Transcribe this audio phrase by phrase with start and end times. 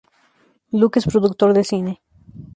[0.71, 2.01] Luke es productor de cine.